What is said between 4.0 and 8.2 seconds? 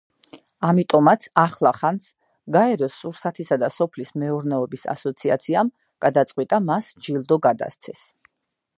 მეურნეობის ასოციაციამ გადაწყვიტა მას ჯილდო გადასცეს.